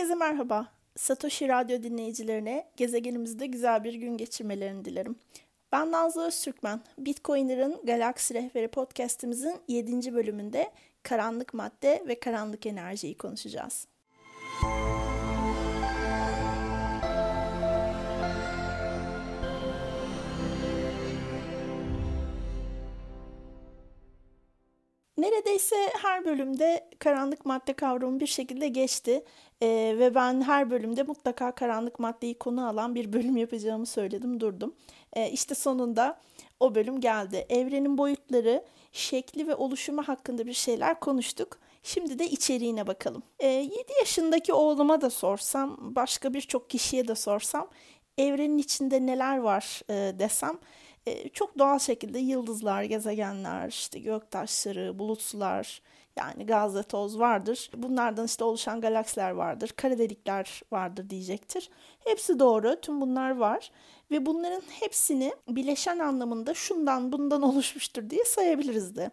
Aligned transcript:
Herkese 0.00 0.14
merhaba. 0.14 0.66
Satoshi 0.96 1.48
Radyo 1.48 1.82
dinleyicilerine 1.82 2.66
gezegenimizde 2.76 3.46
güzel 3.46 3.84
bir 3.84 3.94
gün 3.94 4.16
geçirmelerini 4.16 4.84
dilerim. 4.84 5.16
Ben 5.72 5.92
Nazlı 5.92 6.26
Öztürkmen. 6.26 6.80
Bitcoiner'ın 6.98 7.80
Galaksi 7.84 8.34
Rehberi 8.34 8.68
podcastimizin 8.68 9.56
7. 9.68 10.14
bölümünde 10.14 10.70
karanlık 11.02 11.54
madde 11.54 12.04
ve 12.08 12.20
karanlık 12.20 12.66
enerjiyi 12.66 13.16
konuşacağız. 13.16 13.86
Neredeyse 25.20 25.76
her 26.02 26.24
bölümde 26.24 26.88
karanlık 26.98 27.46
madde 27.46 27.72
kavramı 27.72 28.20
bir 28.20 28.26
şekilde 28.26 28.68
geçti 28.68 29.24
ee, 29.62 29.94
ve 29.98 30.14
ben 30.14 30.42
her 30.42 30.70
bölümde 30.70 31.02
mutlaka 31.02 31.52
karanlık 31.52 31.98
maddeyi 31.98 32.38
konu 32.38 32.68
alan 32.68 32.94
bir 32.94 33.12
bölüm 33.12 33.36
yapacağımı 33.36 33.86
söyledim 33.86 34.40
durdum. 34.40 34.74
Ee, 35.12 35.30
işte 35.30 35.54
sonunda 35.54 36.20
o 36.60 36.74
bölüm 36.74 37.00
geldi. 37.00 37.46
Evrenin 37.48 37.98
boyutları, 37.98 38.64
şekli 38.92 39.48
ve 39.48 39.54
oluşumu 39.54 40.02
hakkında 40.02 40.46
bir 40.46 40.52
şeyler 40.52 41.00
konuştuk. 41.00 41.58
Şimdi 41.82 42.18
de 42.18 42.26
içeriğine 42.26 42.86
bakalım. 42.86 43.22
Ee, 43.38 43.46
7 43.46 43.74
yaşındaki 44.00 44.52
oğluma 44.52 45.00
da 45.00 45.10
sorsam, 45.10 45.76
başka 45.80 46.34
birçok 46.34 46.70
kişiye 46.70 47.08
de 47.08 47.14
sorsam, 47.14 47.68
evrenin 48.18 48.58
içinde 48.58 49.06
neler 49.06 49.38
var 49.38 49.80
e, 49.90 50.18
desem 50.18 50.58
e, 51.06 51.28
çok 51.28 51.58
doğal 51.58 51.78
şekilde 51.78 52.18
yıldızlar, 52.18 52.82
gezegenler, 52.82 53.68
işte 53.68 53.98
göktaşları, 53.98 54.98
bulutsular, 54.98 55.82
yani 56.16 56.46
gaz 56.46 56.76
ve 56.76 56.82
toz 56.82 57.18
vardır. 57.18 57.70
Bunlardan 57.76 58.26
işte 58.26 58.44
oluşan 58.44 58.80
galaksiler 58.80 59.30
vardır, 59.30 59.72
kara 59.76 59.98
delikler 59.98 60.62
vardır 60.72 61.10
diyecektir. 61.10 61.70
Hepsi 62.04 62.38
doğru, 62.38 62.80
tüm 62.80 63.00
bunlar 63.00 63.36
var 63.36 63.70
ve 64.10 64.26
bunların 64.26 64.62
hepsini 64.80 65.34
bileşen 65.48 65.98
anlamında 65.98 66.54
şundan 66.54 67.12
bundan 67.12 67.42
oluşmuştur 67.50 68.10
diye 68.10 68.24
sayabiliriz 68.24 68.96
de. 68.96 69.10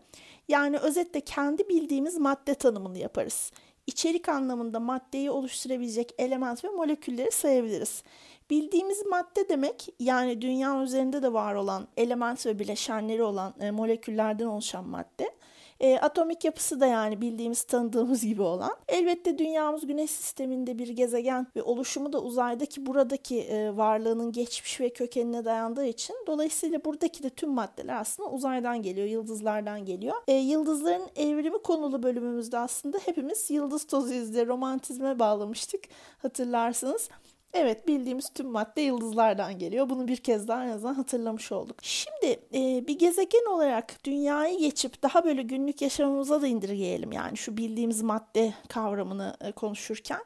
Yani 0.48 0.78
özetle 0.78 1.22
kendi 1.22 1.70
bildiğimiz 1.70 2.18
madde 2.18 2.54
tanımını 2.54 2.98
yaparız. 2.98 3.52
İçerik 3.88 4.30
anlamında 4.30 4.80
maddeyi 4.80 5.32
oluşturabilecek 5.32 6.14
element 6.18 6.64
ve 6.64 6.70
molekülleri 6.70 7.32
sayabiliriz. 7.32 8.04
Bildiğimiz 8.50 9.06
madde 9.06 9.50
demek 9.50 9.90
yani 10.00 10.42
dünya 10.42 10.82
üzerinde 10.84 11.24
de 11.24 11.34
var 11.34 11.56
olan 11.56 11.88
element 11.98 12.46
ve 12.46 12.60
bileşenleri 12.60 13.24
olan 13.24 13.54
e, 13.60 13.72
moleküllerden 13.72 14.46
oluşan 14.46 14.88
madde. 14.88 15.32
E, 15.80 16.00
atomik 16.00 16.46
yapısı 16.46 16.80
da 16.80 16.86
yani 16.86 17.22
bildiğimiz 17.22 17.64
tanıdığımız 17.64 18.22
gibi 18.26 18.42
olan. 18.42 18.76
Elbette 18.88 19.38
dünyamız 19.38 19.88
güneş 19.88 20.12
sisteminde 20.12 20.80
bir 20.80 20.88
gezegen 20.88 21.48
ve 21.56 21.64
oluşumu 21.64 22.14
da 22.14 22.22
uzaydaki 22.22 22.86
buradaki 22.86 23.42
e, 23.42 23.78
varlığının 23.78 24.32
geçmiş 24.32 24.82
ve 24.82 24.90
kökenine 24.90 25.46
dayandığı 25.46 25.86
için 25.86 26.16
dolayısıyla 26.28 26.86
buradaki 26.86 27.24
de 27.24 27.30
tüm 27.30 27.50
maddeler 27.50 27.96
aslında 27.96 28.30
uzaydan 28.30 28.82
geliyor, 28.82 29.08
yıldızlardan 29.08 29.86
geliyor. 29.86 30.16
E, 30.28 30.34
yıldızların 30.34 31.08
evrimi 31.16 31.58
konulu 31.58 32.04
bölümümüzde 32.04 32.58
aslında 32.58 32.98
hepimiz 33.06 33.52
yıldız 33.52 33.88
tozuyuz 33.88 34.34
diye 34.34 34.48
romantizme 34.48 35.20
bağlamıştık 35.20 35.84
hatırlarsınız. 36.18 37.10
Evet 37.54 37.88
bildiğimiz 37.88 38.30
tüm 38.30 38.48
madde 38.48 38.82
yıldızlardan 38.82 39.60
geliyor. 39.60 39.90
Bunu 39.90 40.08
bir 40.08 40.18
kez 40.18 40.48
daha 40.48 40.66
en 40.66 40.70
azından 40.70 40.94
hatırlamış 40.94 41.52
olduk. 41.52 41.78
Şimdi 41.82 42.40
e, 42.54 42.88
bir 42.88 43.00
gezegen 43.00 43.54
olarak 43.54 44.04
dünyayı 44.04 44.60
geçip 44.60 45.04
daha 45.04 45.26
böyle 45.26 45.42
günlük 45.42 45.82
yaşamımıza 45.82 46.42
da 46.42 46.48
indirgeyelim. 46.48 47.12
Yani 47.12 47.38
şu 47.38 47.58
bildiğimiz 47.58 48.02
madde 48.02 48.54
kavramını 48.70 49.38
e, 49.42 49.52
konuşurken. 49.52 50.22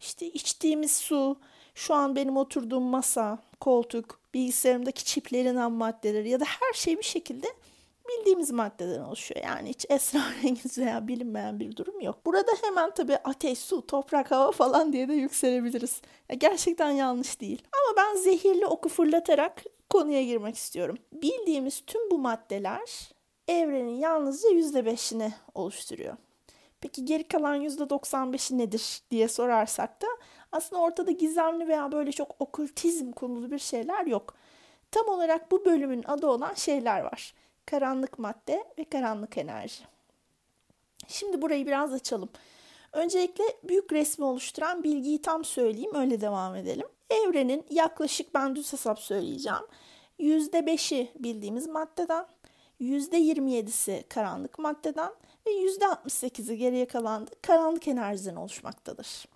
işte 0.00 0.26
içtiğimiz 0.26 0.96
su, 0.96 1.36
şu 1.74 1.94
an 1.94 2.16
benim 2.16 2.36
oturduğum 2.36 2.84
masa, 2.84 3.38
koltuk, 3.60 4.20
bilgisayarımdaki 4.34 5.04
çiplerin 5.04 5.56
ham 5.56 5.72
maddeleri 5.72 6.28
ya 6.28 6.40
da 6.40 6.44
her 6.44 6.72
şey 6.74 6.98
bir 6.98 7.02
şekilde 7.02 7.46
bildiğimiz 8.18 8.50
maddeden 8.50 9.00
oluşuyor. 9.00 9.44
Yani 9.44 9.68
hiç 9.68 9.86
esrarengiz 9.88 10.78
veya 10.78 11.08
bilinmeyen 11.08 11.60
bir 11.60 11.76
durum 11.76 12.00
yok. 12.00 12.26
Burada 12.26 12.52
hemen 12.62 12.90
tabii 12.94 13.16
ateş, 13.16 13.58
su, 13.58 13.86
toprak, 13.86 14.30
hava 14.30 14.52
falan 14.52 14.92
diye 14.92 15.08
de 15.08 15.14
yükselebiliriz. 15.14 16.00
Ya 16.28 16.34
gerçekten 16.34 16.90
yanlış 16.90 17.40
değil. 17.40 17.62
Ama 17.72 17.96
ben 17.96 18.16
zehirli 18.16 18.66
oku 18.66 18.88
fırlatarak 18.88 19.62
konuya 19.90 20.22
girmek 20.22 20.56
istiyorum. 20.56 20.96
Bildiğimiz 21.12 21.82
tüm 21.86 22.10
bu 22.10 22.18
maddeler 22.18 23.10
evrenin 23.48 23.98
yalnızca 23.98 24.48
%5'ini 24.48 25.32
oluşturuyor. 25.54 26.16
Peki 26.80 27.04
geri 27.04 27.28
kalan 27.28 27.62
%95'i 27.62 28.58
nedir 28.58 29.00
diye 29.10 29.28
sorarsak 29.28 30.02
da 30.02 30.06
aslında 30.52 30.82
ortada 30.82 31.10
gizemli 31.10 31.68
veya 31.68 31.92
böyle 31.92 32.12
çok 32.12 32.36
okültizm 32.38 33.12
konulu 33.12 33.50
bir 33.50 33.58
şeyler 33.58 34.06
yok. 34.06 34.34
Tam 34.90 35.08
olarak 35.08 35.50
bu 35.50 35.64
bölümün 35.64 36.04
adı 36.06 36.26
olan 36.26 36.54
şeyler 36.54 37.00
var 37.00 37.34
karanlık 37.66 38.18
madde 38.18 38.64
ve 38.78 38.84
karanlık 38.84 39.38
enerji. 39.38 39.84
Şimdi 41.08 41.42
burayı 41.42 41.66
biraz 41.66 41.92
açalım. 41.92 42.28
Öncelikle 42.92 43.44
büyük 43.64 43.92
resmi 43.92 44.24
oluşturan 44.24 44.82
bilgiyi 44.84 45.22
tam 45.22 45.44
söyleyeyim 45.44 45.94
öyle 45.94 46.20
devam 46.20 46.56
edelim. 46.56 46.86
Evrenin 47.10 47.66
yaklaşık 47.70 48.34
ben 48.34 48.56
düz 48.56 48.72
hesap 48.72 48.98
söyleyeceğim. 48.98 49.64
%5'i 50.20 51.10
bildiğimiz 51.18 51.66
maddeden, 51.66 52.26
%27'si 52.80 54.08
karanlık 54.08 54.58
maddeden 54.58 55.10
ve 55.46 55.50
%68'i 55.50 56.58
geriye 56.58 56.86
kalan 56.86 57.26
da 57.26 57.30
karanlık 57.42 57.88
enerjiden 57.88 58.36
oluşmaktadır. 58.36 59.33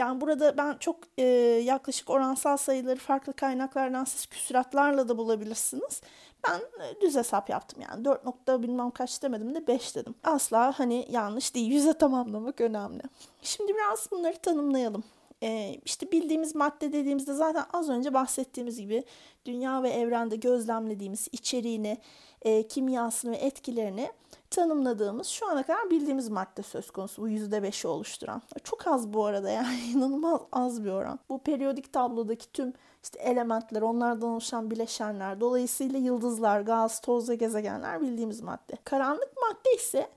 Yani 0.00 0.20
burada 0.20 0.56
ben 0.56 0.76
çok 0.76 0.96
e, 1.18 1.24
yaklaşık 1.64 2.10
oransal 2.10 2.56
sayıları 2.56 2.98
farklı 2.98 3.32
kaynaklardan 3.32 4.04
siz 4.04 4.26
küsuratlarla 4.26 5.08
da 5.08 5.18
bulabilirsiniz. 5.18 6.00
Ben 6.48 6.58
e, 6.58 7.00
düz 7.00 7.16
hesap 7.16 7.50
yaptım 7.50 7.82
yani 7.90 8.04
4 8.04 8.24
nokta 8.24 8.62
bilmem 8.62 8.90
kaç 8.90 9.22
demedim 9.22 9.54
de 9.54 9.66
5 9.66 9.96
dedim. 9.96 10.14
Asla 10.24 10.78
hani 10.78 11.06
yanlış 11.10 11.54
değil. 11.54 11.70
Yüze 11.72 11.92
tamamlamak 11.92 12.60
önemli. 12.60 13.02
Şimdi 13.42 13.74
biraz 13.74 14.08
bunları 14.10 14.36
tanımlayalım. 14.36 15.04
Ee, 15.42 15.80
işte 15.84 16.12
bildiğimiz 16.12 16.54
madde 16.54 16.92
dediğimizde 16.92 17.34
zaten 17.34 17.64
az 17.72 17.88
önce 17.88 18.14
bahsettiğimiz 18.14 18.80
gibi 18.80 19.04
dünya 19.44 19.82
ve 19.82 19.90
evrende 19.90 20.36
gözlemlediğimiz 20.36 21.28
içeriğini, 21.32 21.98
e, 22.42 22.68
kimyasını 22.68 23.32
ve 23.32 23.36
etkilerini 23.36 24.10
tanımladığımız 24.50 25.26
şu 25.26 25.50
ana 25.50 25.62
kadar 25.62 25.90
bildiğimiz 25.90 26.28
madde 26.28 26.62
söz 26.62 26.90
konusu 26.90 27.22
bu 27.22 27.28
yüzde 27.28 27.62
beşi 27.62 27.88
oluşturan. 27.88 28.42
Çok 28.64 28.86
az 28.86 29.12
bu 29.12 29.24
arada 29.24 29.50
yani 29.50 29.80
inanılmaz 29.94 30.40
az 30.52 30.84
bir 30.84 30.90
oran. 30.90 31.18
Bu 31.28 31.38
periyodik 31.38 31.92
tablodaki 31.92 32.52
tüm 32.52 32.72
işte 33.02 33.18
elementler, 33.18 33.82
onlardan 33.82 34.28
oluşan 34.28 34.70
bileşenler, 34.70 35.40
dolayısıyla 35.40 35.98
yıldızlar, 35.98 36.60
gaz, 36.60 37.00
toz 37.00 37.28
ve 37.28 37.36
gezegenler 37.36 38.00
bildiğimiz 38.00 38.40
madde. 38.40 38.76
Karanlık 38.84 39.32
madde 39.36 39.74
ise 39.76 40.10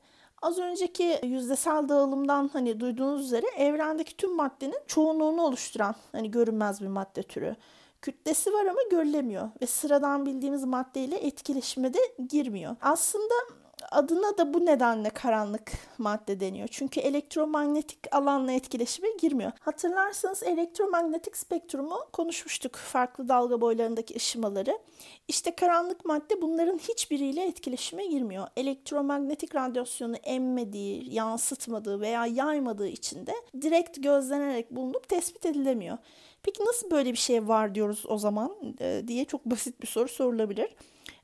Az 0.43 0.59
önceki 0.59 1.19
yüzdesel 1.23 1.89
dağılımdan 1.89 2.49
hani 2.53 2.79
duyduğunuz 2.79 3.25
üzere 3.25 3.45
evrendeki 3.57 4.17
tüm 4.17 4.35
maddenin 4.35 4.79
çoğunluğunu 4.87 5.41
oluşturan 5.41 5.95
hani 6.11 6.31
görünmez 6.31 6.81
bir 6.81 6.87
madde 6.87 7.23
türü. 7.23 7.55
Kütlesi 8.01 8.53
var 8.53 8.65
ama 8.65 8.79
görülemiyor 8.91 9.49
ve 9.61 9.67
sıradan 9.67 10.25
bildiğimiz 10.25 10.63
maddeyle 10.63 11.15
etkileşime 11.15 11.93
de 11.93 11.99
girmiyor. 12.29 12.75
Aslında 12.81 13.33
adına 13.93 14.37
da 14.37 14.53
bu 14.53 14.65
nedenle 14.65 15.09
karanlık 15.09 15.71
madde 15.97 16.39
deniyor. 16.39 16.67
Çünkü 16.71 16.99
elektromanyetik 16.99 17.99
alanla 18.15 18.51
etkileşime 18.51 19.07
girmiyor. 19.21 19.51
Hatırlarsanız 19.59 20.43
elektromanyetik 20.43 21.37
spektrumu 21.37 21.99
konuşmuştuk. 22.13 22.75
Farklı 22.75 23.29
dalga 23.29 23.61
boylarındaki 23.61 24.15
ışımaları. 24.15 24.79
İşte 25.27 25.55
karanlık 25.55 26.05
madde 26.05 26.41
bunların 26.41 26.77
hiçbiriyle 26.77 27.45
etkileşime 27.45 28.05
girmiyor. 28.05 28.47
Elektromanyetik 28.57 29.55
radyasyonu 29.55 30.15
emmediği, 30.15 31.13
yansıtmadığı 31.13 32.01
veya 32.01 32.25
yaymadığı 32.25 32.87
için 32.87 33.27
de 33.27 33.33
direkt 33.61 34.03
gözlenerek 34.03 34.71
bulunup 34.71 35.09
tespit 35.09 35.45
edilemiyor. 35.45 35.97
Peki 36.43 36.65
nasıl 36.65 36.91
böyle 36.91 37.11
bir 37.11 37.17
şey 37.17 37.47
var 37.47 37.75
diyoruz 37.75 38.05
o 38.07 38.17
zaman 38.17 38.55
diye 39.07 39.25
çok 39.25 39.45
basit 39.45 39.81
bir 39.81 39.87
soru 39.87 40.07
sorulabilir. 40.07 40.75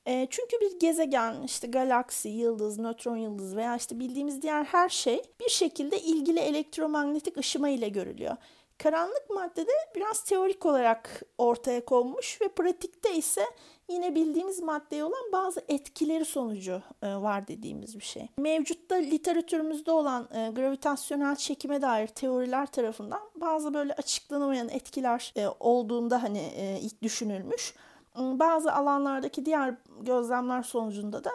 E, 0.05 0.27
çünkü 0.29 0.59
bir 0.61 0.79
gezegen, 0.79 1.43
işte 1.43 1.67
galaksi, 1.67 2.29
yıldız, 2.29 2.79
nötron 2.79 3.17
yıldız 3.17 3.55
veya 3.55 3.75
işte 3.75 3.99
bildiğimiz 3.99 4.41
diğer 4.41 4.63
her 4.63 4.89
şey 4.89 5.21
bir 5.39 5.49
şekilde 5.49 6.01
ilgili 6.01 6.39
elektromanyetik 6.39 7.37
ışıma 7.37 7.69
ile 7.69 7.89
görülüyor. 7.89 8.37
Karanlık 8.83 9.29
maddede 9.29 9.71
biraz 9.95 10.23
teorik 10.23 10.65
olarak 10.65 11.23
ortaya 11.37 11.85
konmuş 11.85 12.41
ve 12.41 12.47
pratikte 12.47 13.15
ise 13.15 13.45
yine 13.89 14.15
bildiğimiz 14.15 14.59
maddeye 14.59 15.03
olan 15.03 15.31
bazı 15.31 15.63
etkileri 15.67 16.25
sonucu 16.25 16.81
e, 17.01 17.07
var 17.15 17.47
dediğimiz 17.47 17.99
bir 17.99 18.03
şey. 18.03 18.27
Mevcutta 18.37 18.95
literatürümüzde 18.95 19.91
olan 19.91 20.27
e, 20.33 20.51
gravitasyonel 20.55 21.35
çekime 21.35 21.81
dair 21.81 22.07
teoriler 22.07 22.65
tarafından 22.65 23.21
bazı 23.35 23.73
böyle 23.73 23.93
açıklanamayan 23.93 24.69
etkiler 24.69 25.33
e, 25.35 25.47
olduğunda 25.59 26.23
hani 26.23 26.41
ilk 26.81 27.01
düşünülmüş 27.01 27.73
bazı 28.15 28.73
alanlardaki 28.73 29.45
diğer 29.45 29.75
gözlemler 30.01 30.63
sonucunda 30.63 31.23
da 31.23 31.31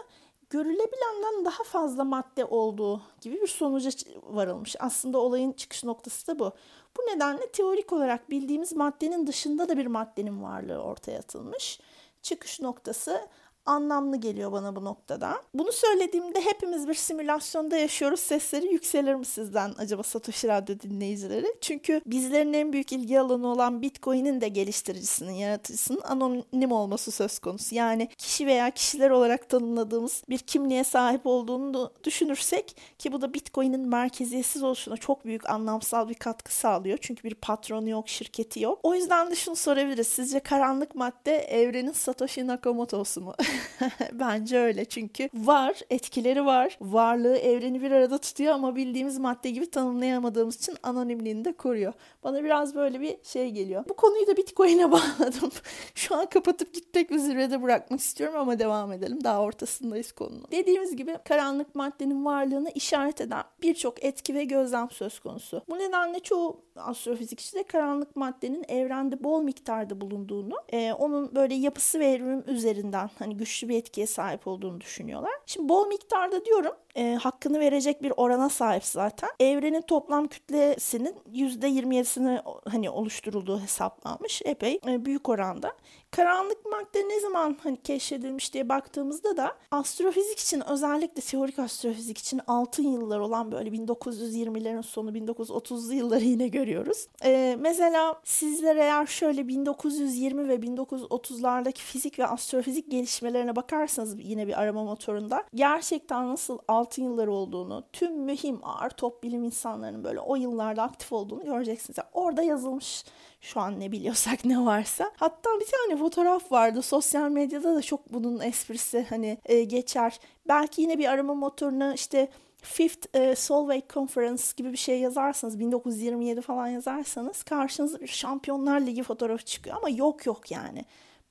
görülebilenden 0.50 1.44
daha 1.44 1.64
fazla 1.64 2.04
madde 2.04 2.44
olduğu 2.44 3.02
gibi 3.20 3.40
bir 3.40 3.46
sonuca 3.46 3.90
varılmış. 4.22 4.76
Aslında 4.78 5.18
olayın 5.18 5.52
çıkış 5.52 5.84
noktası 5.84 6.26
da 6.26 6.38
bu. 6.38 6.52
Bu 6.96 7.02
nedenle 7.02 7.52
teorik 7.52 7.92
olarak 7.92 8.30
bildiğimiz 8.30 8.72
maddenin 8.72 9.26
dışında 9.26 9.68
da 9.68 9.76
bir 9.76 9.86
maddenin 9.86 10.42
varlığı 10.42 10.78
ortaya 10.78 11.18
atılmış. 11.18 11.80
Çıkış 12.22 12.60
noktası 12.60 13.28
anlamlı 13.66 14.16
geliyor 14.16 14.52
bana 14.52 14.76
bu 14.76 14.84
noktada. 14.84 15.42
Bunu 15.54 15.72
söylediğimde 15.72 16.40
hepimiz 16.40 16.88
bir 16.88 16.94
simülasyonda 16.94 17.76
yaşıyoruz. 17.76 18.20
Sesleri 18.20 18.72
yükselir 18.72 19.14
mi 19.14 19.24
sizden 19.24 19.74
acaba 19.78 20.02
Satoshi 20.02 20.48
Radyo 20.48 20.80
dinleyicileri? 20.80 21.54
Çünkü 21.60 22.00
bizlerin 22.06 22.52
en 22.52 22.72
büyük 22.72 22.92
ilgi 22.92 23.20
alanı 23.20 23.46
olan 23.46 23.82
Bitcoin'in 23.82 24.40
de 24.40 24.48
geliştiricisinin, 24.48 25.32
yaratıcısının 25.32 26.00
anonim 26.00 26.72
olması 26.72 27.10
söz 27.10 27.38
konusu. 27.38 27.74
Yani 27.74 28.08
kişi 28.18 28.46
veya 28.46 28.70
kişiler 28.70 29.10
olarak 29.10 29.48
tanımladığımız 29.48 30.22
bir 30.28 30.38
kimliğe 30.38 30.84
sahip 30.84 31.26
olduğunu 31.26 31.92
düşünürsek 32.04 32.76
ki 32.98 33.12
bu 33.12 33.20
da 33.20 33.34
Bitcoin'in 33.34 33.88
merkeziyetsiz 33.88 34.62
oluşuna 34.62 34.96
çok 34.96 35.24
büyük 35.24 35.50
anlamsal 35.50 36.08
bir 36.08 36.14
katkı 36.14 36.54
sağlıyor. 36.54 36.98
Çünkü 37.00 37.24
bir 37.24 37.34
patronu 37.34 37.90
yok, 37.90 38.08
şirketi 38.08 38.60
yok. 38.60 38.78
O 38.82 38.94
yüzden 38.94 39.30
de 39.30 39.34
şunu 39.34 39.56
sorabiliriz. 39.56 40.06
Sizce 40.06 40.40
karanlık 40.40 40.94
madde 40.94 41.36
evrenin 41.36 41.92
Satoshi 41.92 42.46
Nakamoto'su 42.46 43.20
mu? 43.20 43.34
Bence 44.12 44.58
öyle 44.58 44.84
çünkü 44.84 45.28
var, 45.34 45.80
etkileri 45.90 46.46
var. 46.46 46.78
Varlığı 46.80 47.36
evreni 47.36 47.82
bir 47.82 47.90
arada 47.90 48.18
tutuyor 48.18 48.54
ama 48.54 48.76
bildiğimiz 48.76 49.18
madde 49.18 49.50
gibi 49.50 49.70
tanımlayamadığımız 49.70 50.56
için 50.56 50.76
anonimliğini 50.82 51.44
de 51.44 51.52
koruyor. 51.52 51.92
Bana 52.24 52.44
biraz 52.44 52.74
böyle 52.74 53.00
bir 53.00 53.16
şey 53.22 53.50
geliyor. 53.50 53.84
Bu 53.88 53.94
konuyu 53.94 54.26
da 54.26 54.36
Bitcoin'e 54.36 54.92
bağladım. 54.92 55.50
Şu 55.94 56.16
an 56.16 56.26
kapatıp 56.26 56.74
gitmek 56.74 57.10
ve 57.10 57.18
zirvede 57.18 57.62
bırakmak 57.62 58.00
istiyorum 58.00 58.36
ama 58.38 58.58
devam 58.58 58.92
edelim. 58.92 59.24
Daha 59.24 59.40
ortasındayız 59.42 60.12
konunun. 60.12 60.46
Dediğimiz 60.50 60.96
gibi 60.96 61.18
karanlık 61.24 61.74
maddenin 61.74 62.24
varlığını 62.24 62.70
işaret 62.74 63.20
eden 63.20 63.42
birçok 63.62 64.04
etki 64.04 64.34
ve 64.34 64.44
gözlem 64.44 64.90
söz 64.90 65.20
konusu. 65.20 65.62
Bu 65.68 65.78
nedenle 65.78 66.20
çoğu 66.20 66.64
astrofizikçi 66.76 67.54
de 67.54 67.62
karanlık 67.62 68.16
maddenin 68.16 68.64
evrende 68.68 69.24
bol 69.24 69.42
miktarda 69.42 70.00
bulunduğunu, 70.00 70.54
e, 70.72 70.92
onun 70.92 71.34
böyle 71.34 71.54
yapısı 71.54 72.00
ve 72.00 72.06
evrim 72.06 72.44
üzerinden 72.46 73.10
hani 73.18 73.36
güçlü 73.36 73.68
bir 73.68 73.76
etkiye 73.76 74.06
sahip 74.06 74.46
olduğunu 74.46 74.80
düşünüyorlar. 74.80 75.32
Şimdi 75.46 75.68
bol 75.68 75.86
miktarda 75.86 76.44
diyorum 76.44 76.72
e, 76.94 77.14
hakkını 77.14 77.60
verecek 77.60 78.02
bir 78.02 78.12
orana 78.16 78.48
sahip 78.48 78.84
zaten. 78.84 79.30
Evrenin 79.40 79.80
toplam 79.80 80.26
kütlesinin 80.26 81.14
%27'sini 81.32 82.42
hani 82.68 82.90
oluşturulduğu 82.90 83.60
hesaplanmış. 83.60 84.42
Epey 84.44 84.80
e, 84.86 85.04
büyük 85.04 85.28
oranda. 85.28 85.72
Karanlık 86.10 86.66
madde 86.66 87.08
ne 87.08 87.20
zaman 87.20 87.56
hani 87.62 87.76
keşfedilmiş 87.82 88.54
diye 88.54 88.68
baktığımızda 88.68 89.36
da 89.36 89.56
astrofizik 89.70 90.38
için 90.38 90.62
özellikle 90.70 91.22
teorik 91.22 91.58
astrofizik 91.58 92.18
için 92.18 92.40
altın 92.46 92.82
yıllar 92.82 93.18
olan 93.18 93.52
böyle 93.52 93.70
1920'lerin 93.70 94.82
sonu 94.82 95.10
1930'lu 95.10 95.94
yılları 95.94 96.24
yine 96.24 96.48
görüyoruz. 96.48 97.06
Ee, 97.24 97.56
mesela 97.60 98.20
sizler 98.24 98.76
eğer 98.76 99.06
şöyle 99.06 99.48
1920 99.48 100.48
ve 100.48 100.54
1930'lardaki 100.54 101.78
fizik 101.78 102.18
ve 102.18 102.26
astrofizik 102.26 102.90
gelişmelerine 102.90 103.56
bakarsanız 103.56 104.16
yine 104.18 104.46
bir 104.46 104.60
arama 104.60 104.84
motorunda 104.84 105.44
gerçekten 105.54 106.28
nasıl 106.28 106.58
altın 106.84 107.02
yılları 107.02 107.32
olduğunu, 107.32 107.84
tüm 107.92 108.20
mühim 108.20 108.60
ağır 108.62 108.90
top 108.90 109.22
bilim 109.22 109.44
insanlarının 109.44 110.04
böyle 110.04 110.20
o 110.20 110.36
yıllarda 110.36 110.82
aktif 110.82 111.12
olduğunu 111.12 111.44
göreceksiniz. 111.44 111.98
Yani 111.98 112.08
orada 112.12 112.42
yazılmış 112.42 113.04
şu 113.40 113.60
an 113.60 113.80
ne 113.80 113.92
biliyorsak 113.92 114.44
ne 114.44 114.64
varsa. 114.64 115.10
Hatta 115.16 115.50
bir 115.60 115.66
tane 115.66 116.00
fotoğraf 116.00 116.52
vardı. 116.52 116.82
Sosyal 116.82 117.30
medyada 117.30 117.74
da 117.74 117.82
çok 117.82 118.12
bunun 118.12 118.40
esprisi 118.40 119.06
hani 119.10 119.38
e, 119.44 119.64
geçer. 119.64 120.20
Belki 120.48 120.82
yine 120.82 120.98
bir 120.98 121.06
arama 121.06 121.34
motoruna 121.34 121.94
işte 121.94 122.28
Fifth 122.62 123.16
e, 123.16 123.36
Solvay 123.36 123.82
Conference 123.90 124.42
gibi 124.56 124.72
bir 124.72 124.76
şey 124.76 125.00
yazarsanız 125.00 125.58
1927 125.58 126.40
falan 126.40 126.68
yazarsanız 126.68 127.42
karşınıza 127.42 128.00
bir 128.00 128.06
Şampiyonlar 128.06 128.80
Ligi 128.80 129.02
fotoğrafı 129.02 129.44
çıkıyor 129.44 129.76
ama 129.76 129.88
yok 129.88 130.26
yok 130.26 130.50
yani. 130.50 130.84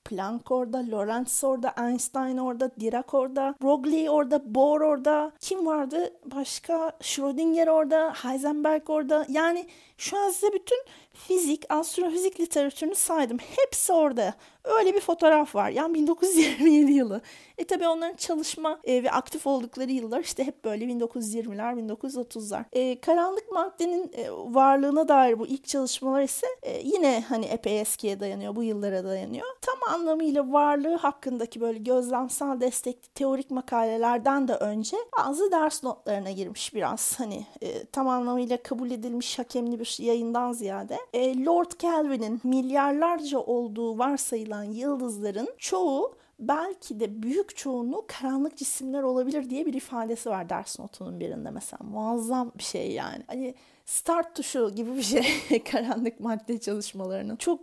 Planck 0.05 0.51
orada, 0.51 0.91
Lorentz 0.91 1.44
orada, 1.44 1.73
Einstein 1.77 2.38
orada, 2.38 2.71
Dirac 2.79 3.13
orada, 3.13 3.55
Broglie 3.61 4.09
orada, 4.09 4.55
Bohr 4.55 4.81
orada. 4.81 5.31
Kim 5.39 5.65
vardı? 5.65 6.13
Başka 6.25 6.91
Schrödinger 7.01 7.67
orada, 7.67 8.13
Heisenberg 8.23 8.89
orada. 8.89 9.25
Yani 9.29 9.65
şu 9.97 10.17
an 10.17 10.29
size 10.29 10.53
bütün 10.53 10.77
fizik, 11.13 11.65
astrofizik 11.69 12.39
literatürünü 12.39 12.95
saydım. 12.95 13.38
Hepsi 13.38 13.94
orada. 13.94 14.33
Öyle 14.63 14.94
bir 14.94 15.00
fotoğraf 15.00 15.56
var. 15.56 15.69
Yani 15.69 15.94
1927 15.94 16.92
yılı. 16.92 17.21
E 17.57 17.63
tabi 17.63 17.88
onların 17.88 18.15
çalışma 18.15 18.80
e, 18.83 19.04
ve 19.04 19.12
aktif 19.12 19.48
oldukları 19.48 19.92
yıllar 19.92 20.19
işte 20.19 20.44
hep 20.44 20.65
böyle 20.65 20.86
1920'ler, 20.86 21.88
1930'lar. 21.88 22.63
E, 22.74 23.00
karanlık 23.00 23.51
maddenin 23.51 24.12
e, 24.13 24.31
varlığına 24.31 25.07
dair 25.07 25.39
bu 25.39 25.48
ilk 25.48 25.68
çalışmalar 25.68 26.21
ise 26.21 26.48
e, 26.63 26.80
yine 26.83 27.24
hani 27.30 27.45
epey 27.45 27.81
eskiye 27.81 28.19
dayanıyor. 28.19 28.56
Bu 28.56 28.63
yıllara 28.63 29.04
dayanıyor. 29.04 29.48
Tam 29.62 29.94
anlamıyla 29.94 30.51
varlığı 30.51 30.95
hakkındaki 30.95 31.62
böyle 31.62 31.80
gözlemsel 31.80 32.62
destekli 32.62 33.07
teorik 33.07 33.51
makalelerden 33.51 34.48
de 34.48 34.56
önce 34.56 34.98
bazı 35.18 35.51
ders 35.51 35.83
notlarına 35.83 36.31
girmiş 36.31 36.74
biraz. 36.74 37.19
Hani 37.19 37.45
e, 37.62 37.86
tam 37.86 38.09
anlamıyla 38.09 38.63
kabul 38.63 38.92
edilmiş 38.92 39.39
hakemli 39.39 39.80
bir 39.80 39.98
yayından 40.00 40.51
ziyade. 40.51 40.98
E, 41.13 41.45
Lord 41.45 41.71
Kelvin'in 41.71 42.41
milyarlarca 42.44 43.39
olduğu 43.39 43.97
varsayılan 43.97 44.63
yıldızların 44.63 45.50
çoğu 45.57 46.15
belki 46.39 47.00
de 47.00 47.23
büyük 47.23 47.57
çoğunluğu 47.57 48.05
karanlık 48.07 48.57
cisimler 48.57 49.03
olabilir 49.03 49.50
diye 49.50 49.65
bir 49.65 49.73
ifadesi 49.73 50.29
var 50.29 50.50
ders 50.50 50.79
notunun 50.79 51.19
birinde 51.19 51.50
mesela. 51.51 51.79
Muazzam 51.83 52.51
bir 52.57 52.63
şey 52.63 52.91
yani. 52.91 53.23
Hani 53.27 53.55
start 53.85 54.35
tuşu 54.35 54.71
gibi 54.75 54.95
bir 54.95 55.01
şey 55.01 55.63
karanlık 55.71 56.19
madde 56.19 56.59
çalışmalarının. 56.59 57.35
Çok 57.35 57.59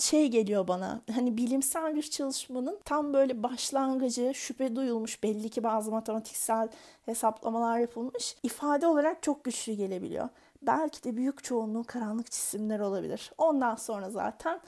şey 0.00 0.28
geliyor 0.28 0.68
bana. 0.68 1.00
Hani 1.14 1.36
bilimsel 1.36 1.96
bir 1.96 2.02
çalışmanın 2.02 2.78
tam 2.84 3.12
böyle 3.12 3.42
başlangıcı 3.42 4.32
şüphe 4.34 4.76
duyulmuş 4.76 5.22
belli 5.22 5.48
ki 5.48 5.62
bazı 5.64 5.90
matematiksel 5.90 6.68
hesaplamalar 7.06 7.78
yapılmış. 7.78 8.36
ifade 8.42 8.86
olarak 8.86 9.22
çok 9.22 9.44
güçlü 9.44 9.72
gelebiliyor. 9.72 10.28
Belki 10.62 11.04
de 11.04 11.16
büyük 11.16 11.44
çoğunluğu 11.44 11.84
karanlık 11.84 12.30
cisimler 12.30 12.80
olabilir. 12.80 13.32
Ondan 13.38 13.74
sonra 13.74 14.10
zaten 14.10 14.60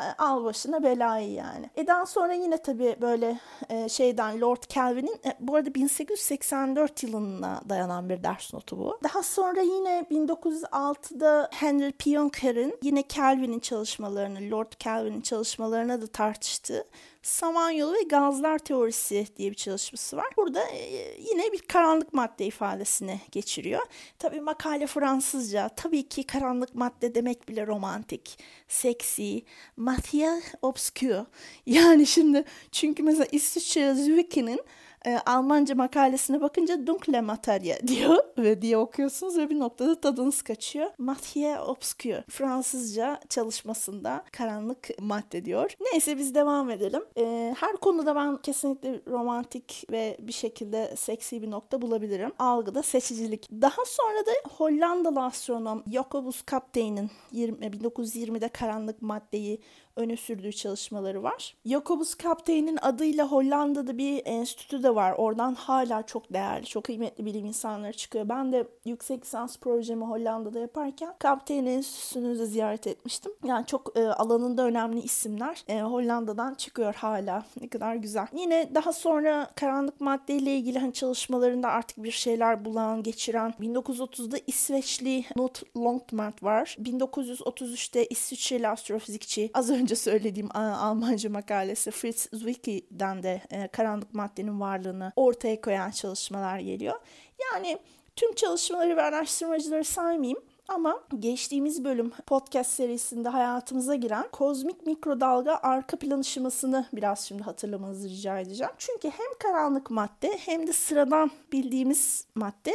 e, 0.00 0.04
al 0.18 0.44
başına 0.44 0.82
belayı 0.82 1.32
yani. 1.32 1.70
E 1.76 1.86
daha 1.86 2.06
sonra 2.06 2.32
yine 2.32 2.62
tabii 2.62 2.96
böyle 3.00 3.38
e, 3.68 3.88
şeyden 3.88 4.40
Lord 4.40 4.62
Kelvin'in 4.68 5.20
e, 5.24 5.36
bu 5.40 5.56
arada 5.56 5.74
1884 5.74 7.02
yılına 7.02 7.60
dayanan 7.68 8.08
bir 8.08 8.22
ders 8.22 8.54
notu 8.54 8.78
bu. 8.78 8.98
Daha 9.02 9.22
sonra 9.22 9.60
yine 9.60 10.06
1906'da 10.10 11.48
Henry 11.52 11.92
Pionker'in 11.92 12.78
yine 12.82 13.02
Kelvin'in 13.02 13.60
çalışmalarını, 13.60 14.50
Lord 14.50 14.72
Kelvin'in 14.78 15.20
çalışmalarına 15.20 16.02
da 16.02 16.06
tartıştığı 16.06 16.84
Samanyolu 17.22 17.94
ve 17.94 18.02
gazlar 18.02 18.58
teorisi 18.58 19.26
diye 19.36 19.50
bir 19.50 19.56
çalışması 19.56 20.16
var. 20.16 20.26
Burada 20.36 20.68
e, 20.68 21.16
yine 21.18 21.52
bir 21.52 21.58
karanlık 21.58 22.12
madde 22.12 22.46
ifadesini 22.46 23.20
geçiriyor. 23.32 23.80
Tabii 24.18 24.40
makale 24.40 24.86
Fransızca. 24.86 25.68
Tabii 25.68 26.08
ki 26.08 26.26
karanlık 26.26 26.74
madde 26.74 27.14
demek 27.14 27.48
bile 27.48 27.66
romantik, 27.66 28.38
seksi, 28.68 29.42
matière 29.78 30.42
obscure. 30.62 31.26
Yani 31.66 32.06
şimdi 32.06 32.44
çünkü 32.72 33.02
mesela 33.02 33.26
İsviçre 33.32 33.94
Zwick'in 33.94 34.60
e, 35.06 35.18
Almanca 35.26 35.74
makalesine 35.74 36.40
bakınca 36.40 36.86
dunkle 36.86 37.20
materie 37.20 37.78
diyor 37.86 38.16
ve 38.38 38.62
diye 38.62 38.76
okuyorsunuz 38.76 39.38
ve 39.38 39.50
bir 39.50 39.58
noktada 39.58 40.00
tadınız 40.00 40.42
kaçıyor. 40.42 40.90
Matière 40.98 41.60
obscure. 41.60 42.24
Fransızca 42.28 43.20
çalışmasında 43.28 44.24
karanlık 44.32 44.88
madde 45.00 45.44
diyor. 45.44 45.76
Neyse 45.92 46.18
biz 46.18 46.34
devam 46.34 46.70
edelim. 46.70 47.02
E, 47.16 47.54
her 47.60 47.76
konuda 47.76 48.14
ben 48.14 48.36
kesinlikle 48.36 49.00
romantik 49.06 49.84
ve 49.90 50.16
bir 50.20 50.32
şekilde 50.32 50.96
seksi 50.96 51.42
bir 51.42 51.50
nokta 51.50 51.82
bulabilirim. 51.82 52.32
Algıda 52.38 52.82
seçicilik. 52.82 53.48
Daha 53.52 53.84
sonra 53.84 54.26
da 54.26 54.30
Hollandalı 54.56 55.24
astronom 55.24 55.84
Jacobus 55.92 56.42
Kapteyn'in 56.42 57.10
1920'de 57.32 58.48
karanlık 58.48 59.02
maddeyi 59.02 59.60
öne 60.00 60.16
sürdüğü 60.16 60.52
çalışmaları 60.52 61.22
var. 61.22 61.56
Jacobus 61.66 62.14
Kapteyn'in 62.14 62.78
adıyla 62.82 63.26
Hollanda'da 63.26 63.98
bir 63.98 64.22
enstitü 64.24 64.82
de 64.82 64.94
var. 64.94 65.14
Oradan 65.16 65.54
hala 65.54 66.02
çok 66.02 66.32
değerli, 66.32 66.66
çok 66.66 66.84
kıymetli 66.84 67.24
bilim 67.24 67.44
insanları 67.44 67.92
çıkıyor. 67.92 68.28
Ben 68.28 68.52
de 68.52 68.68
yüksek 68.84 69.24
lisans 69.24 69.58
projemi 69.58 70.04
Hollanda'da 70.04 70.60
yaparken 70.60 71.14
Kapteyn 71.18 71.66
Enstitüsü'nü 71.66 72.38
de 72.38 72.46
ziyaret 72.46 72.86
etmiştim. 72.86 73.32
Yani 73.44 73.66
çok 73.66 73.96
e, 73.96 74.08
alanında 74.08 74.62
önemli 74.62 75.00
isimler 75.00 75.64
e, 75.68 75.80
Hollanda'dan 75.80 76.54
çıkıyor 76.54 76.94
hala. 76.94 77.44
Ne 77.60 77.68
kadar 77.68 77.94
güzel. 77.94 78.26
Yine 78.32 78.70
daha 78.74 78.92
sonra 78.92 79.50
karanlık 79.54 80.00
maddeyle 80.00 80.56
ilgili 80.56 80.78
hani 80.78 80.92
çalışmalarında 80.92 81.68
artık 81.68 82.02
bir 82.02 82.10
şeyler 82.10 82.64
bulan, 82.64 83.02
geçiren 83.02 83.54
1930'da 83.60 84.36
İsveçli 84.46 85.22
Knut 85.22 85.76
Longtmark 85.76 86.42
var. 86.42 86.76
1933'te 86.82 88.06
İsviçreli 88.06 88.68
astrofizikçi 88.68 89.50
az 89.54 89.70
önce 89.70 89.89
önce 89.90 89.96
söylediğim 89.96 90.48
Almanca 90.56 91.30
makalesi 91.30 91.90
Fritz 91.90 92.28
Zwicky'den 92.32 93.22
de 93.22 93.42
e, 93.50 93.68
karanlık 93.68 94.14
maddenin 94.14 94.60
varlığını 94.60 95.12
ortaya 95.16 95.60
koyan 95.60 95.90
çalışmalar 95.90 96.58
geliyor. 96.58 97.00
Yani 97.40 97.78
tüm 98.16 98.34
çalışmaları 98.34 98.96
ve 98.96 99.02
araştırmacıları 99.02 99.84
saymayayım 99.84 100.38
ama 100.68 101.00
geçtiğimiz 101.18 101.84
bölüm 101.84 102.10
podcast 102.26 102.70
serisinde 102.70 103.28
hayatımıza 103.28 103.94
giren 103.94 104.28
kozmik 104.32 104.86
mikrodalga 104.86 105.54
arka 105.62 105.98
plan 105.98 106.20
ışımasını 106.20 106.86
biraz 106.92 107.20
şimdi 107.26 107.42
hatırlamanızı 107.42 108.08
rica 108.08 108.38
edeceğim. 108.38 108.72
Çünkü 108.78 109.08
hem 109.08 109.38
karanlık 109.38 109.90
madde 109.90 110.38
hem 110.38 110.66
de 110.66 110.72
sıradan 110.72 111.30
bildiğimiz 111.52 112.26
madde 112.34 112.72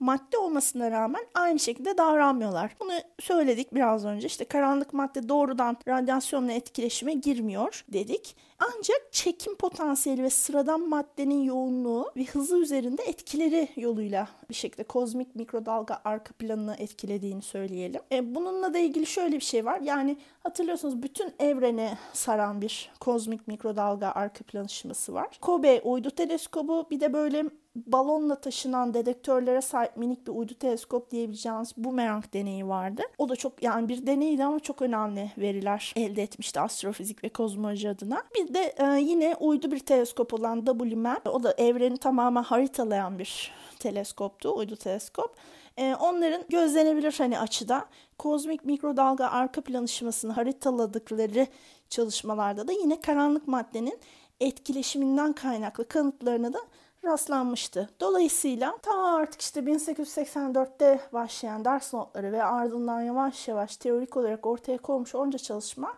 madde 0.00 0.38
olmasına 0.38 0.90
rağmen 0.90 1.22
aynı 1.34 1.58
şekilde 1.58 1.98
davranmıyorlar. 1.98 2.76
Bunu 2.80 2.92
söyledik 3.20 3.74
biraz 3.74 4.04
önce. 4.04 4.26
İşte 4.26 4.44
karanlık 4.44 4.92
madde 4.92 5.28
doğrudan 5.28 5.76
radyasyonla 5.88 6.52
etkileşime 6.52 7.14
girmiyor 7.14 7.84
dedik. 7.92 8.36
Ancak 8.58 9.12
çekim 9.12 9.56
potansiyeli 9.56 10.22
ve 10.22 10.30
sıradan 10.30 10.88
maddenin 10.88 11.42
yoğunluğu 11.42 12.10
ve 12.16 12.24
hızı 12.24 12.58
üzerinde 12.58 13.02
etkileri 13.02 13.68
yoluyla 13.76 14.28
bir 14.50 14.54
şekilde 14.54 14.82
kozmik 14.82 15.36
mikrodalga 15.36 16.00
arka 16.04 16.32
planını 16.32 16.76
etkilediğini 16.78 17.42
söyleyelim. 17.42 18.00
E, 18.12 18.34
bununla 18.34 18.74
da 18.74 18.78
ilgili 18.78 19.06
şöyle 19.06 19.36
bir 19.36 19.40
şey 19.40 19.64
var. 19.64 19.80
Yani 19.80 20.16
hatırlıyorsunuz 20.42 21.02
bütün 21.02 21.32
evreni 21.38 21.90
saran 22.12 22.60
bir 22.60 22.92
kozmik 23.00 23.48
mikrodalga 23.48 24.08
arka 24.08 24.44
plan 24.44 24.64
ışıması 24.64 25.14
var. 25.14 25.38
Kobe 25.40 25.80
uydu 25.80 26.10
teleskobu 26.10 26.86
bir 26.90 27.00
de 27.00 27.12
böyle 27.12 27.44
balonla 27.86 28.40
taşınan 28.40 28.94
dedektörlere 28.94 29.60
sahip 29.60 29.96
minik 29.96 30.26
bir 30.26 30.32
uydu 30.32 30.54
teleskop 30.54 31.10
diyebileceğimiz 31.10 31.72
bu 31.76 31.92
merak 31.92 32.34
deneyi 32.34 32.68
vardı. 32.68 33.02
O 33.18 33.28
da 33.28 33.36
çok 33.36 33.62
yani 33.62 33.88
bir 33.88 34.06
deneydi 34.06 34.44
ama 34.44 34.60
çok 34.60 34.82
önemli 34.82 35.30
veriler 35.38 35.92
elde 35.96 36.22
etmişti 36.22 36.60
astrofizik 36.60 37.24
ve 37.24 37.28
kozmoloji 37.28 37.88
adına. 37.88 38.22
Bir 38.34 38.54
de 38.54 38.74
e, 38.78 39.00
yine 39.00 39.36
uydu 39.40 39.70
bir 39.70 39.78
teleskop 39.78 40.34
olan 40.34 40.64
WMAP. 40.64 41.28
O 41.28 41.42
da 41.42 41.52
evreni 41.52 41.96
tamamen 41.96 42.42
haritalayan 42.42 43.18
bir 43.18 43.52
teleskoptu, 43.78 44.56
uydu 44.56 44.76
teleskop. 44.76 45.36
E, 45.76 45.94
onların 45.94 46.44
gözlenebilir 46.48 47.14
hani 47.18 47.38
açıda 47.38 47.86
kozmik 48.18 48.64
mikrodalga 48.64 49.26
arka 49.26 49.60
plan 49.60 49.84
ışımasını 49.84 50.32
haritaladıkları 50.32 51.46
çalışmalarda 51.88 52.68
da 52.68 52.72
yine 52.72 53.00
karanlık 53.00 53.48
maddenin 53.48 53.98
etkileşiminden 54.40 55.32
kaynaklı 55.32 55.88
kanıtlarını 55.88 56.52
da 56.52 56.58
rastlanmıştı. 57.06 57.90
Dolayısıyla 58.00 58.76
ta 58.82 59.14
artık 59.14 59.40
işte 59.40 59.60
1884'te 59.60 61.00
başlayan 61.12 61.64
ders 61.64 61.94
notları 61.94 62.32
ve 62.32 62.44
ardından 62.44 63.00
yavaş 63.00 63.48
yavaş 63.48 63.76
teorik 63.76 64.16
olarak 64.16 64.46
ortaya 64.46 64.78
konmuş 64.78 65.14
onca 65.14 65.38
çalışma 65.38 65.94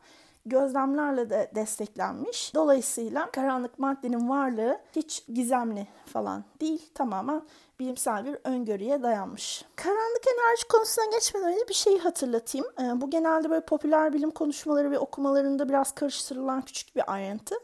gözlemlerle 0.47 1.31
de 1.31 1.51
desteklenmiş. 1.55 2.55
Dolayısıyla 2.55 3.31
karanlık 3.31 3.79
maddenin 3.79 4.29
varlığı 4.29 4.79
hiç 4.97 5.25
gizemli 5.35 5.87
falan 6.07 6.45
değil. 6.61 6.91
Tamamen 6.95 7.43
bilimsel 7.81 8.25
bir 8.25 8.39
öngörüye 8.45 9.03
dayanmış. 9.03 9.65
Karanlık 9.77 10.23
enerji 10.35 10.69
konusuna 10.69 11.05
geçmeden 11.05 11.53
önce 11.53 11.69
bir 11.69 11.75
şeyi 11.75 11.99
hatırlatayım. 11.99 12.67
Ee, 12.81 13.01
bu 13.01 13.11
genelde 13.11 13.51
böyle 13.51 13.65
popüler 13.65 14.13
bilim 14.13 14.31
konuşmaları 14.31 14.91
ve 14.91 14.99
okumalarında 14.99 15.69
biraz 15.69 15.95
karıştırılan 15.95 16.63
küçük 16.63 16.97
bir 16.97 17.13
ayrıntı. 17.13 17.55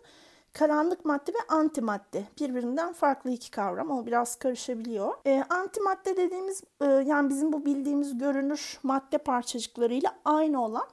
Karanlık 0.54 1.04
madde 1.04 1.32
ve 1.32 1.54
antimadde 1.54 2.24
birbirinden 2.40 2.92
farklı 2.92 3.30
iki 3.30 3.50
kavram. 3.50 3.90
O 3.90 4.06
biraz 4.06 4.36
karışabiliyor. 4.36 5.14
E, 5.26 5.44
antimadde 5.50 6.16
dediğimiz 6.16 6.62
e, 6.80 6.84
yani 6.84 7.28
bizim 7.28 7.52
bu 7.52 7.66
bildiğimiz 7.66 8.18
görünür 8.18 8.78
madde 8.82 9.18
parçacıklarıyla 9.18 10.16
aynı 10.24 10.64
olan 10.64 10.86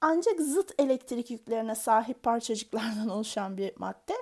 ancak 0.00 0.40
zıt 0.40 0.74
elektrik 0.78 1.30
yüklerine 1.30 1.74
sahip 1.74 2.22
parçacıklardan 2.22 3.08
oluşan 3.10 3.56
bir 3.56 3.72
madde. 3.76 4.12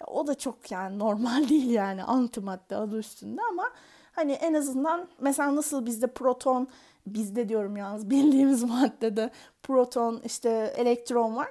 Ya, 0.00 0.06
o 0.06 0.26
da 0.26 0.34
çok 0.34 0.70
yani 0.70 0.98
normal 0.98 1.48
değil 1.48 1.70
yani 1.70 2.04
antimadde 2.04 2.76
adı 2.76 2.98
üstünde 2.98 3.40
ama 3.50 3.70
hani 4.12 4.32
en 4.32 4.54
azından 4.54 5.08
mesela 5.20 5.56
nasıl 5.56 5.86
bizde 5.86 6.06
proton 6.06 6.68
bizde 7.06 7.48
diyorum 7.48 7.76
yalnız 7.76 8.10
bildiğimiz 8.10 8.62
maddede 8.62 9.30
proton 9.62 10.20
işte 10.24 10.74
elektron 10.76 11.36
var 11.36 11.48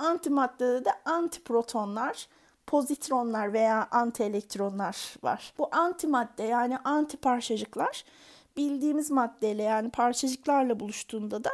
Antimaddede 0.00 0.84
de 0.84 0.90
antiprotonlar, 1.04 2.28
pozitronlar 2.66 3.52
veya 3.52 3.88
antielektronlar 3.90 5.14
var. 5.22 5.52
Bu 5.58 5.68
antimadde 5.72 6.42
yani 6.42 6.78
anti 6.84 7.16
parçacıklar 7.16 8.04
bildiğimiz 8.56 9.10
maddeyle 9.10 9.62
yani 9.62 9.90
parçacıklarla 9.90 10.80
buluştuğunda 10.80 11.44
da 11.44 11.50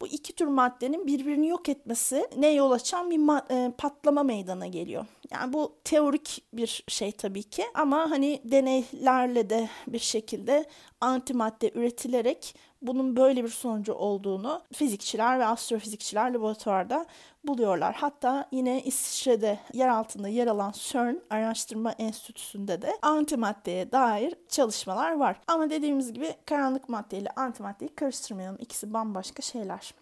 bu 0.00 0.06
iki 0.06 0.32
tür 0.32 0.46
maddenin 0.46 1.06
birbirini 1.06 1.48
yok 1.48 1.68
etmesi 1.68 2.28
ne 2.36 2.48
yol 2.48 2.70
açan 2.70 3.10
bir 3.10 3.50
e, 3.50 3.72
patlama 3.78 4.22
meydana 4.22 4.66
geliyor. 4.66 5.06
Yani 5.30 5.52
bu 5.52 5.74
teorik 5.84 6.44
bir 6.52 6.84
şey 6.88 7.12
tabii 7.12 7.42
ki 7.42 7.64
ama 7.74 8.10
hani 8.10 8.40
deneylerle 8.44 9.50
de 9.50 9.68
bir 9.86 9.98
şekilde 9.98 10.64
antimadde 11.00 11.70
üretilerek 11.74 12.54
bunun 12.82 13.16
böyle 13.16 13.44
bir 13.44 13.48
sonucu 13.48 13.94
olduğunu 13.94 14.62
fizikçiler 14.72 15.38
ve 15.38 15.46
astrofizikçiler 15.46 16.34
laboratuvarda 16.34 17.06
buluyorlar. 17.44 17.94
Hatta 17.94 18.48
yine 18.52 18.82
İsviçre'de 18.82 19.58
yer 19.72 19.88
altında 19.88 20.28
yer 20.28 20.46
alan 20.46 20.72
CERN 20.76 21.20
Araştırma 21.30 21.92
Enstitüsü'nde 21.92 22.82
de 22.82 22.98
antimaddeye 23.02 23.92
dair 23.92 24.34
çalışmalar 24.48 25.12
var. 25.12 25.40
Ama 25.46 25.70
dediğimiz 25.70 26.12
gibi 26.12 26.34
karanlık 26.46 26.88
madde 26.88 27.18
ile 27.18 27.30
antimaddeyi 27.30 27.94
karıştırmayalım. 27.94 28.58
İkisi 28.60 28.92
bambaşka 28.92 29.42
şeyler. 29.42 29.94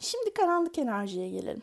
Şimdi 0.00 0.34
karanlık 0.34 0.78
enerjiye 0.78 1.30
gelelim 1.30 1.62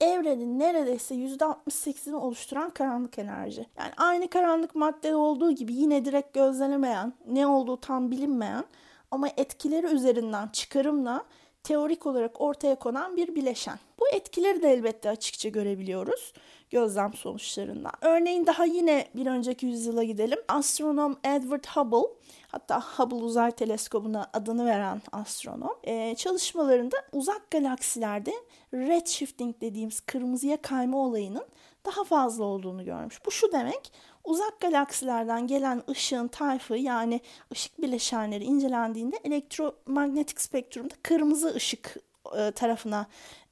evrenin 0.00 0.58
neredeyse 0.58 1.14
%68'ini 1.14 2.14
oluşturan 2.14 2.70
karanlık 2.70 3.18
enerji. 3.18 3.66
Yani 3.78 3.92
aynı 3.96 4.28
karanlık 4.28 4.74
madde 4.74 5.16
olduğu 5.16 5.52
gibi 5.52 5.74
yine 5.74 6.04
direkt 6.04 6.34
gözlenemeyen, 6.34 7.12
ne 7.26 7.46
olduğu 7.46 7.76
tam 7.76 8.10
bilinmeyen 8.10 8.64
ama 9.10 9.28
etkileri 9.36 9.86
üzerinden 9.86 10.48
çıkarımla 10.48 11.24
teorik 11.62 12.06
olarak 12.06 12.40
ortaya 12.40 12.74
konan 12.74 13.16
bir 13.16 13.34
bileşen. 13.34 13.78
Bu 14.00 14.08
etkileri 14.08 14.62
de 14.62 14.72
elbette 14.72 15.10
açıkça 15.10 15.48
görebiliyoruz 15.48 16.32
gözlem 16.70 17.14
sonuçlarından. 17.14 17.92
Örneğin 18.00 18.46
daha 18.46 18.64
yine 18.64 19.08
bir 19.14 19.26
önceki 19.26 19.66
yüzyıla 19.66 20.04
gidelim. 20.04 20.38
Astronom 20.48 21.18
Edward 21.24 21.64
Hubble 21.64 22.14
hatta 22.48 22.80
Hubble 22.80 23.24
Uzay 23.24 23.50
Teleskobu'na 23.50 24.30
adını 24.32 24.66
veren 24.66 25.02
astronom 25.12 25.78
e, 25.84 26.14
çalışmalarında 26.14 26.96
uzak 27.12 27.50
galaksilerde 27.50 28.32
redshifting 28.74 29.60
dediğimiz 29.60 30.00
kırmızıya 30.00 30.62
kayma 30.62 30.98
olayının 30.98 31.46
daha 31.86 32.04
fazla 32.04 32.44
olduğunu 32.44 32.84
görmüş. 32.84 33.20
Bu 33.26 33.30
şu 33.30 33.52
demek 33.52 33.92
uzak 34.24 34.60
galaksilerden 34.60 35.46
gelen 35.46 35.82
ışığın 35.90 36.28
tayfı 36.28 36.76
yani 36.76 37.20
ışık 37.52 37.82
bileşenleri 37.82 38.44
incelendiğinde 38.44 39.16
elektromanyetik 39.24 40.40
spektrumda 40.40 40.94
kırmızı 41.02 41.54
ışık 41.54 41.96
e, 42.36 42.50
tarafına 42.50 43.06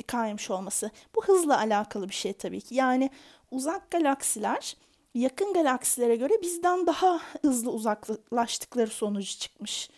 kaymış 0.07 0.51
olması. 0.51 0.91
Bu 1.17 1.25
hızla 1.25 1.59
alakalı 1.59 2.09
bir 2.09 2.15
şey 2.15 2.33
tabii 2.33 2.61
ki. 2.61 2.75
Yani 2.75 3.11
uzak 3.51 3.91
galaksiler 3.91 4.77
yakın 5.15 5.53
galaksilere 5.53 6.17
göre 6.17 6.43
bizden 6.43 6.87
daha 6.87 7.21
hızlı 7.43 7.71
uzaklaştıkları 7.71 8.91
sonucu 8.91 9.39
çıkmış. 9.39 9.91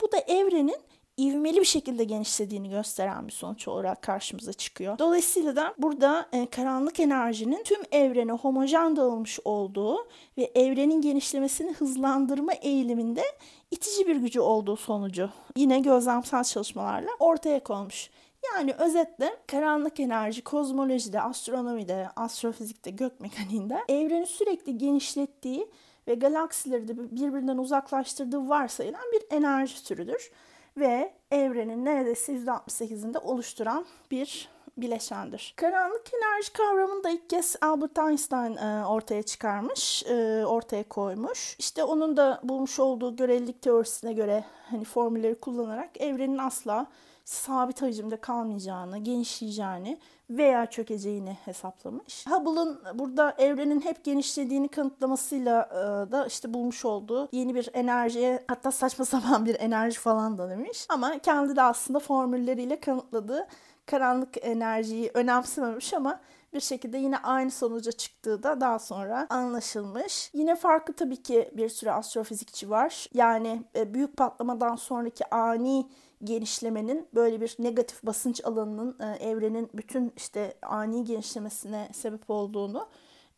Bu 0.00 0.12
da 0.12 0.18
evrenin 0.18 0.80
ivmeli 1.18 1.60
bir 1.60 1.64
şekilde 1.64 2.04
genişlediğini 2.04 2.70
gösteren 2.70 3.26
bir 3.26 3.32
sonuç 3.32 3.68
olarak 3.68 4.02
karşımıza 4.02 4.52
çıkıyor. 4.52 4.98
Dolayısıyla 4.98 5.56
da 5.56 5.74
burada 5.78 6.28
e, 6.32 6.46
karanlık 6.46 7.00
enerjinin 7.00 7.62
tüm 7.62 7.80
evrene 7.92 8.32
homojen 8.32 8.96
dağılmış 8.96 9.38
olduğu 9.44 9.96
ve 10.38 10.50
evrenin 10.54 11.00
genişlemesini 11.00 11.72
hızlandırma 11.72 12.52
eğiliminde 12.52 13.22
itici 13.70 14.06
bir 14.06 14.16
gücü 14.16 14.40
olduğu 14.40 14.76
sonucu 14.76 15.30
yine 15.56 15.80
gözlemsel 15.80 16.44
çalışmalarla 16.44 17.10
ortaya 17.20 17.60
konmuş. 17.60 18.10
Yani 18.54 18.72
özetle 18.72 19.36
karanlık 19.46 20.00
enerji 20.00 20.44
kozmolojide, 20.44 21.20
astronomide, 21.20 22.08
astrofizikte, 22.16 22.90
gök 22.90 23.20
mekaniğinde 23.20 23.78
evreni 23.88 24.26
sürekli 24.26 24.78
genişlettiği 24.78 25.68
ve 26.08 26.14
galaksileri 26.14 26.88
de 26.88 27.16
birbirinden 27.16 27.58
uzaklaştırdığı 27.58 28.48
varsayılan 28.48 29.04
bir 29.12 29.36
enerji 29.36 29.84
türüdür. 29.84 30.30
Ve 30.78 31.12
evrenin 31.30 31.84
neredeyse 31.84 32.32
%68'inde 32.32 33.18
oluşturan 33.18 33.86
bir 34.10 34.48
bileşendir. 34.76 35.54
Karanlık 35.56 36.10
enerji 36.14 36.52
kavramını 36.52 37.04
da 37.04 37.10
ilk 37.10 37.30
kez 37.30 37.56
Albert 37.60 37.98
Einstein 37.98 38.56
e, 38.56 38.86
ortaya 38.86 39.22
çıkarmış, 39.22 40.06
e, 40.06 40.46
ortaya 40.46 40.88
koymuş. 40.88 41.56
İşte 41.58 41.84
onun 41.84 42.16
da 42.16 42.40
bulmuş 42.42 42.78
olduğu 42.78 43.16
görelilik 43.16 43.62
teorisine 43.62 44.12
göre 44.12 44.44
hani 44.70 44.84
formülleri 44.84 45.34
kullanarak 45.40 46.00
evrenin 46.00 46.38
asla 46.38 46.86
sabit 47.28 47.82
hacimde 47.82 48.16
kalmayacağını, 48.16 48.98
genişleyeceğini 48.98 49.98
veya 50.30 50.66
çökeceğini 50.66 51.38
hesaplamış. 51.44 52.26
Hubble'ın 52.26 52.80
burada 52.94 53.34
evrenin 53.38 53.80
hep 53.80 54.04
genişlediğini 54.04 54.68
kanıtlamasıyla 54.68 55.68
e, 55.72 56.12
da 56.12 56.26
işte 56.26 56.54
bulmuş 56.54 56.84
olduğu 56.84 57.28
yeni 57.32 57.54
bir 57.54 57.68
enerjiye 57.72 58.44
hatta 58.48 58.72
saçma 58.72 59.04
sapan 59.04 59.46
bir 59.46 59.60
enerji 59.60 59.98
falan 59.98 60.38
da 60.38 60.50
demiş. 60.50 60.86
Ama 60.88 61.18
kendi 61.18 61.56
de 61.56 61.62
aslında 61.62 61.98
formülleriyle 61.98 62.80
kanıtladığı 62.80 63.46
karanlık 63.86 64.46
enerjiyi 64.46 65.10
önemsememiş 65.14 65.94
ama 65.94 66.20
bir 66.52 66.60
şekilde 66.60 66.98
yine 66.98 67.18
aynı 67.18 67.50
sonuca 67.50 67.92
çıktığı 67.92 68.42
da 68.42 68.60
daha 68.60 68.78
sonra 68.78 69.26
anlaşılmış. 69.30 70.30
Yine 70.34 70.56
farklı 70.56 70.94
tabii 70.94 71.22
ki 71.22 71.50
bir 71.52 71.68
sürü 71.68 71.90
astrofizikçi 71.90 72.70
var. 72.70 73.06
Yani 73.14 73.62
e, 73.76 73.94
büyük 73.94 74.16
patlamadan 74.16 74.76
sonraki 74.76 75.34
ani 75.34 75.86
genişlemenin 76.24 77.08
böyle 77.14 77.40
bir 77.40 77.56
negatif 77.58 78.02
basınç 78.02 78.44
alanının 78.44 78.96
e, 79.00 79.24
evrenin 79.30 79.70
bütün 79.74 80.12
işte 80.16 80.54
ani 80.62 81.04
genişlemesine 81.04 81.88
sebep 81.92 82.30
olduğunu 82.30 82.88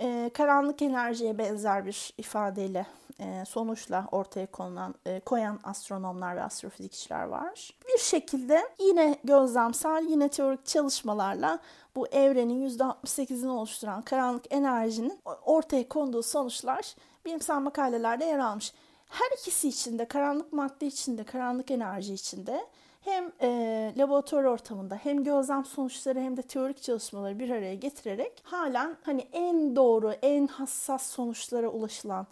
e, 0.01 0.31
karanlık 0.35 0.83
enerjiye 0.83 1.39
benzer 1.39 1.87
bir 1.87 2.15
ifadeyle 2.19 2.87
e, 3.21 3.45
sonuçla 3.45 4.07
ortaya 4.13 4.47
konulan 4.47 4.95
e, 5.07 5.21
koyan 5.21 5.59
astronomlar 5.65 6.37
ve 6.37 6.43
astrofizikçiler 6.43 7.25
var. 7.25 7.71
Bir 7.89 7.99
şekilde 7.99 8.63
yine 8.79 9.19
gözlemsel, 9.25 10.07
yine 10.09 10.29
teorik 10.29 10.67
çalışmalarla 10.67 11.59
bu 11.97 12.07
evrenin 12.09 12.69
%68'ini 12.69 13.49
oluşturan 13.49 14.03
karanlık 14.03 14.45
enerjinin 14.51 15.21
ortaya 15.45 15.89
konduğu 15.89 16.23
sonuçlar 16.23 16.95
bilimsel 17.25 17.61
makalelerde 17.61 18.25
yer 18.25 18.39
almış. 18.39 18.73
Her 19.11 19.31
ikisi 19.39 19.69
içinde, 19.69 20.05
karanlık 20.05 20.53
madde 20.53 20.87
içinde, 20.87 21.25
karanlık 21.25 21.71
enerji 21.71 22.15
içinde 22.15 22.67
hem 23.01 23.33
e, 23.41 23.93
laboratuvar 23.99 24.45
ortamında 24.45 24.95
hem 24.95 25.25
gözlem 25.25 25.65
sonuçları 25.65 26.21
hem 26.21 26.37
de 26.37 26.43
teorik 26.43 26.83
çalışmaları 26.83 27.39
bir 27.39 27.51
araya 27.51 27.75
getirerek 27.75 28.43
halen 28.43 28.97
hani 29.03 29.21
en 29.33 29.77
doğru, 29.77 30.13
en 30.23 30.47
hassas 30.47 31.07
sonuçlara 31.07 31.69
ulaşılan 31.69 32.27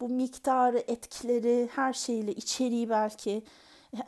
bu 0.00 0.08
miktarı, 0.08 0.78
etkileri, 0.78 1.68
her 1.74 1.92
şeyle 1.92 2.32
içeriği 2.32 2.90
belki 2.90 3.42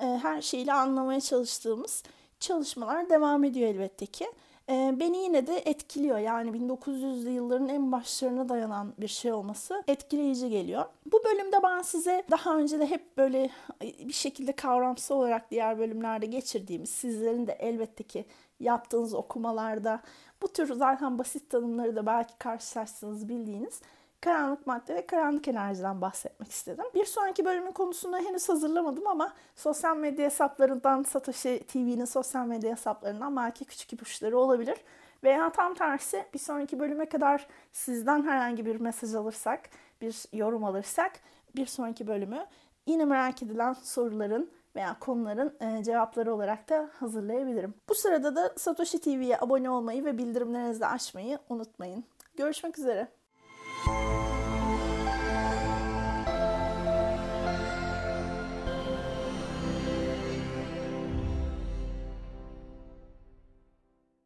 e, 0.01 0.05
her 0.23 0.43
şeyle 0.43 0.73
anlamaya 0.73 1.21
çalıştığımız 1.21 2.03
çalışmalar 2.41 3.11
devam 3.11 3.45
ediyor 3.45 3.69
elbette 3.69 4.07
ki. 4.07 4.27
E, 4.71 4.95
beni 5.01 5.19
yine 5.19 5.47
de 5.47 5.57
etkiliyor. 5.59 6.19
Yani 6.19 6.51
1900'lü 6.51 7.31
yılların 7.31 7.69
en 7.69 7.93
başlarına 7.93 8.49
dayanan 8.49 8.93
bir 8.99 9.09
şey 9.09 9.33
olması 9.33 9.85
etkileyici 9.89 10.51
geliyor. 10.51 10.85
Bu 11.13 11.25
bölümde 11.25 11.57
ben 11.63 11.83
size 11.83 12.25
daha 12.31 12.57
önce 12.57 12.79
de 12.79 12.91
hep 12.91 13.17
böyle 13.17 13.51
bir 13.83 14.13
şekilde 14.13 14.53
kavramsal 14.53 15.17
olarak 15.17 15.51
diğer 15.51 15.79
bölümlerde 15.79 16.27
geçirdiğimiz, 16.27 16.91
sizlerin 16.91 17.47
de 17.47 17.53
elbette 17.53 18.05
ki 18.05 18.25
yaptığınız 18.61 19.15
okumalarda 19.15 20.01
bu 20.43 20.49
tür 20.49 20.75
zaten 20.75 21.19
basit 21.19 21.51
tanımları 21.51 21.97
da 21.97 22.07
belki 22.07 22.39
karşılaştığınız 22.39 23.29
bildiğiniz 23.29 23.81
karanlık 24.27 24.67
madde 24.67 24.95
ve 24.95 25.07
karanlık 25.07 25.49
enerjiden 25.49 26.01
bahsetmek 26.01 26.51
istedim. 26.51 26.85
Bir 26.95 27.05
sonraki 27.05 27.45
bölümün 27.45 27.73
konusunu 27.73 28.19
henüz 28.19 28.49
hazırlamadım 28.49 29.07
ama 29.07 29.33
sosyal 29.57 29.97
medya 29.97 30.25
hesaplarından, 30.25 31.03
Satoshi 31.03 31.65
TV'nin 31.69 32.05
sosyal 32.05 32.47
medya 32.47 32.73
hesaplarından 32.73 33.37
belki 33.37 33.65
küçük 33.65 33.93
ipuçları 33.93 34.39
olabilir. 34.39 34.79
Veya 35.25 35.53
tam 35.53 35.75
tersi 35.75 36.25
bir 36.35 36.39
sonraki 36.39 36.79
bölüme 36.79 37.09
kadar 37.09 37.47
sizden 37.73 38.23
herhangi 38.23 38.67
bir 38.67 38.81
mesaj 38.81 39.15
alırsak, 39.15 39.61
bir 40.01 40.25
yorum 40.33 40.65
alırsak 40.65 41.13
bir 41.57 41.67
sonraki 41.67 42.07
bölümü 42.07 42.47
yine 42.87 43.05
merak 43.05 43.43
edilen 43.43 43.73
soruların 43.73 44.51
veya 44.77 44.97
konuların 45.01 45.57
e, 45.61 45.85
cevapları 45.85 46.35
olarak 46.35 46.69
da 46.69 46.91
hazırlayabilirim. 47.01 47.75
Bu 47.89 47.95
sırada 47.95 48.37
da 48.37 48.55
Satoshi 48.57 49.01
TV'ye 49.01 49.39
abone 49.41 49.71
olmayı 49.71 50.05
ve 50.05 50.19
bildirimlerinizi 50.19 50.87
açmayı 50.87 51.39
unutmayın. 51.49 52.05
Görüşmek 52.37 52.79
üzere. 52.79 53.09